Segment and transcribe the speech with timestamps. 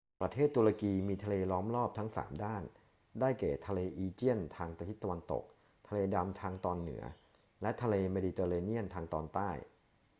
[0.21, 2.63] ประเทศตุรกีมีทะเลล้อมรอบทั้งสามด้าน
[3.19, 5.43] ได้แก่ทะเลอีเจียนทางทิศตะวันตก
[5.87, 7.03] ทะเลดำทางตอนเหนือ
[7.61, 9.49] และทะเลเมดิเตอร์เรเนียนทางตอนใต้